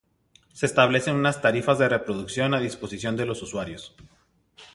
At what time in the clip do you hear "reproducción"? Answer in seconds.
1.87-2.55